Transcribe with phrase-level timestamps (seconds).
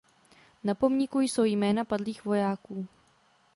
[0.63, 2.87] Na pomníku jsou jména padlých vojáků.